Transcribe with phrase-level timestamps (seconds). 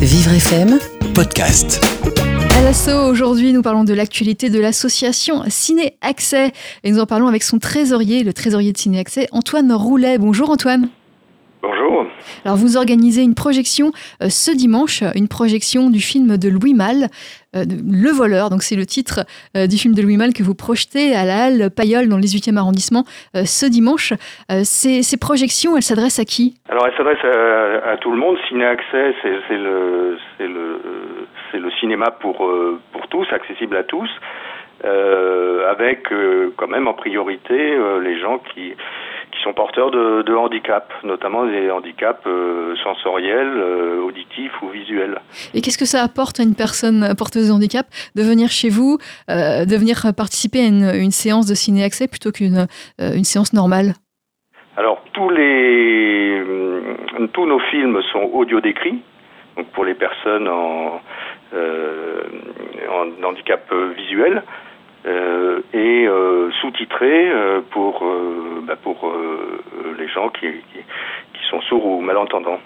[0.00, 0.78] Vivre FM
[1.14, 1.84] Podcast.
[2.54, 6.52] À l'assaut, aujourd'hui, nous parlons de l'actualité de l'association Ciné Accès.
[6.84, 10.16] Et nous en parlons avec son trésorier, le trésorier de Ciné Accès, Antoine Roulet.
[10.16, 10.88] Bonjour Antoine.
[11.90, 12.06] Bonjour.
[12.44, 13.90] Alors vous organisez une projection
[14.22, 17.08] euh, ce dimanche, une projection du film de Louis Malle,
[17.56, 18.50] euh, Le voleur.
[18.50, 21.44] Donc c'est le titre euh, du film de Louis Malle que vous projetez à la
[21.44, 24.12] Halle Payol dans le 18e arrondissement ce dimanche.
[24.62, 26.54] Ces, ces, projections, elles s'adressent à qui?
[26.68, 28.36] Alors elles s'adressent à, à, tout le monde.
[28.48, 30.80] Ciné Accès, c'est le, le,
[31.54, 32.48] le cinéma pour,
[32.92, 34.10] pour tous, accessible à tous.
[34.84, 36.08] avec
[36.56, 37.58] quand même en priorité
[38.02, 38.74] les gens qui
[39.40, 45.18] qui sont porteurs de, de handicap, notamment des handicaps euh, sensoriels, euh, auditifs ou visuels.
[45.54, 48.98] Et qu'est-ce que ça apporte à une personne porteuse de handicap de venir chez vous,
[49.30, 52.66] euh, de venir participer à une, une séance de ciné-accès plutôt qu'une
[52.98, 53.94] une séance normale?
[54.76, 56.42] Alors, tous, les,
[57.32, 59.00] tous nos films sont audio décrits,
[59.56, 61.00] donc pour les personnes en,
[61.54, 63.62] en handicap
[63.96, 64.42] visuel.
[65.72, 66.06] Et
[66.60, 68.04] sous-titré euh, pour,
[68.62, 69.12] bah pour
[69.98, 70.78] les gens qui, qui,
[71.34, 72.60] qui, sont sourds ou malentendants.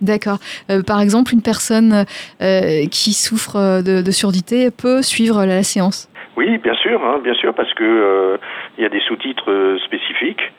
[0.00, 0.38] D'accord.
[0.86, 2.04] par exemple, une personne
[2.38, 7.52] qui souffre de, de, surdité peut suivre la, séance Oui, bien sûr, hein, bien sûr,
[7.52, 8.38] parce que
[8.76, 10.52] il y a des sous-titres spécifiques.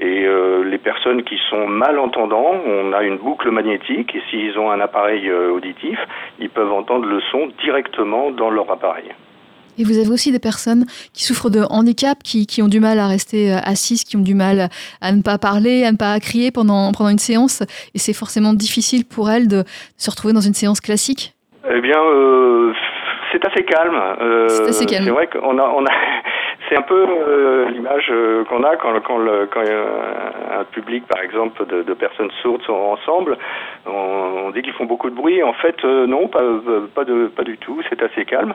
[0.00, 4.68] Et euh, les personnes qui sont malentendants, on a une boucle magnétique et s'ils ont
[4.70, 5.98] un appareil auditif,
[6.40, 9.12] ils peuvent entendre le son directement dans leur appareil.
[9.78, 12.98] Et vous avez aussi des personnes qui souffrent de handicap, qui, qui, ont du mal
[12.98, 14.68] à rester euh, assises, qui ont du mal
[15.00, 17.62] à ne pas parler, à ne pas crier pendant, pendant une séance.
[17.94, 19.64] Et c'est forcément difficile pour elles de
[19.96, 21.34] se retrouver dans une séance classique?
[21.70, 22.72] Eh bien, euh,
[23.30, 23.94] c'est assez calme.
[24.20, 25.04] Euh, c'est assez calme.
[25.04, 25.90] C'est vrai qu'on a, on a
[26.72, 31.22] c'est un peu euh, l'image euh, qu'on a quand, quand, le, quand un public, par
[31.22, 33.36] exemple, de, personnes sourdes sont ensemble.
[33.86, 35.42] On, dit qu'ils font beaucoup de bruit.
[35.42, 36.40] En fait, euh, non, pas,
[36.94, 37.82] pas, de, pas du tout.
[37.90, 38.54] C'est assez calme.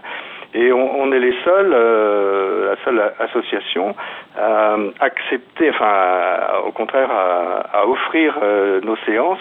[0.55, 3.95] Et on, est les seuls, euh, la seule association
[4.35, 8.35] à accepter, enfin, au contraire, à, à offrir
[8.83, 9.39] nos séances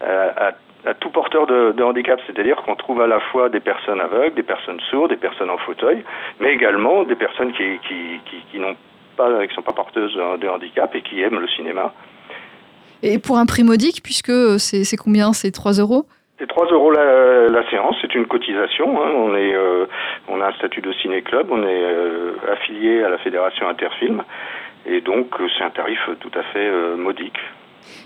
[0.00, 0.52] à
[0.86, 4.34] à tout porteur de, de handicap, c'est-à-dire qu'on trouve à la fois des personnes aveugles,
[4.34, 6.04] des personnes sourdes, des personnes en fauteuil,
[6.40, 8.76] mais également des personnes qui, qui, qui, qui n'ont
[9.16, 11.92] pas, qui sont pas porteuses de handicap et qui aiment le cinéma.
[13.02, 15.32] Et pour un prix modique, puisque c'est combien?
[15.32, 16.06] C'est 3 euros?
[16.38, 19.02] C'est 3 euros la, la séance, c'est une cotisation.
[19.02, 19.10] Hein.
[19.14, 19.86] On, est, euh,
[20.28, 24.22] on a un statut de ciné-club, on est euh, affilié à la Fédération Interfilm,
[24.86, 27.38] et donc c'est un tarif tout à fait euh, modique.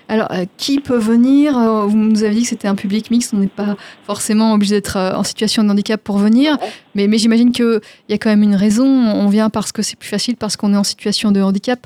[0.08, 3.32] Alors, euh, qui peut venir euh, Vous nous avez dit que c'était un public mixte,
[3.34, 6.56] on n'est pas forcément obligé d'être euh, en situation de handicap pour venir,
[6.94, 8.86] mais, mais j'imagine qu'il y a quand même une raison.
[8.86, 11.80] On vient parce que c'est plus facile, parce qu'on est en situation de handicap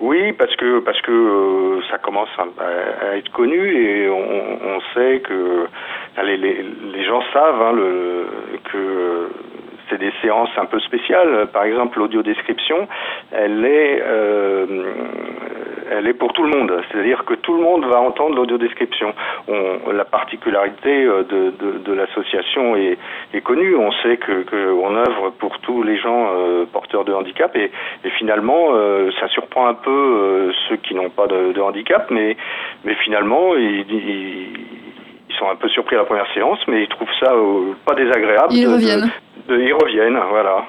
[0.00, 5.20] oui, parce que parce que ça commence à, à, être connu et on, on sait
[5.20, 5.66] que
[6.22, 6.62] les, les,
[6.92, 8.26] les gens savent hein, le,
[8.70, 9.30] que
[9.88, 11.48] c'est des séances un peu spéciales.
[11.52, 12.88] Par exemple, l'audio description,
[13.32, 14.66] elle est euh,
[15.90, 16.72] elle est pour tout le monde.
[16.90, 19.14] C'est-à-dire que tout le monde va entendre l'audiodescription.
[19.48, 22.98] On, la particularité euh, de, de, de l'association est,
[23.32, 23.76] est, connue.
[23.76, 27.70] On sait que qu'on œuvre pour tous les gens euh, porteurs de handicap et,
[28.04, 32.10] et finalement, euh, ça surprend un peu euh, ceux qui n'ont pas de, de, handicap,
[32.10, 32.36] mais
[32.84, 34.48] mais finalement, ils, ils,
[35.28, 37.32] ils, sont un peu surpris à la première séance, mais ils trouvent ça
[37.84, 38.52] pas désagréable.
[38.52, 39.10] Ils reviennent.
[39.48, 40.64] Ils reviennent, voilà.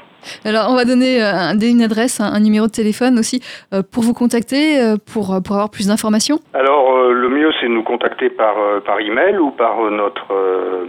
[0.45, 3.41] Alors, on va donner euh, une adresse, un, numéro de téléphone aussi
[3.73, 6.39] euh, pour vous contacter, euh, pour, pour avoir plus d'informations.
[6.53, 8.55] Alors, le mieux, c'est de nous contacter par,
[8.85, 10.85] par email ou par notre,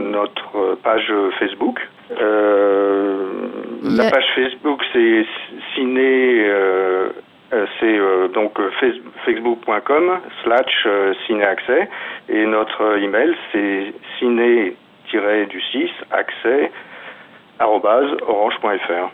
[0.00, 1.78] notre page Facebook.
[2.10, 4.04] La...
[4.04, 5.26] la page Facebook, c'est
[5.74, 6.46] ciné.
[7.80, 7.98] c'est
[8.34, 8.58] donc
[9.24, 10.88] facebook.com slash
[11.26, 11.88] cinéaccès
[12.28, 14.76] et notre email c'est ciné
[15.12, 16.70] du 6 accès
[17.66, 19.12] orange.fr.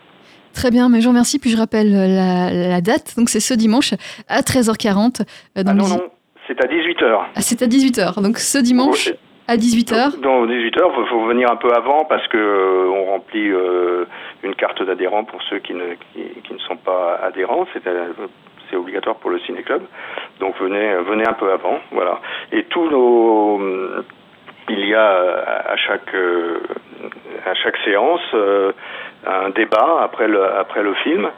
[0.54, 1.38] Très bien, mais je vous remercie.
[1.38, 3.14] Puis je rappelle la, la date.
[3.16, 3.94] Donc c'est ce dimanche
[4.28, 5.22] à 13h40.
[5.56, 6.00] Dans ah non, non,
[6.46, 7.20] c'est à 18h.
[7.34, 8.22] Ah, c'est à 18h.
[8.22, 9.12] Donc ce dimanche
[9.48, 10.20] à 18h.
[10.20, 14.06] Donc 18h, il faut, venir un peu avant parce que euh, on remplit euh,
[14.42, 17.66] une carte d'adhérent pour ceux qui ne, qui, qui, ne sont pas adhérents.
[17.72, 18.12] C'est euh,
[18.70, 19.82] c'est obligatoire pour le ciné-club.
[20.40, 21.78] Donc venez, venez un peu avant.
[21.92, 22.20] Voilà.
[22.52, 23.60] Et tous nos
[24.68, 25.08] il y a
[25.66, 26.14] à chaque
[27.46, 28.72] à chaque séance euh,
[29.26, 31.28] un débat après le après le film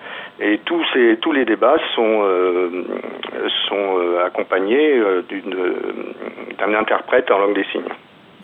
[0.40, 2.84] et tous ces tous les débats sont euh,
[3.69, 5.55] sont euh, accompagnés d'une
[6.58, 7.93] d'un interprète en langue des signes.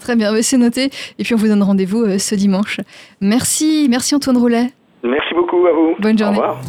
[0.00, 0.90] Très bien, c'est noté.
[1.19, 2.81] Et puis on vous donne rendez-vous ce dimanche.
[3.20, 4.67] Merci, merci Antoine Roulet.
[5.05, 5.94] Merci beaucoup à vous.
[5.99, 6.38] Bonne journée.
[6.38, 6.61] Au revoir.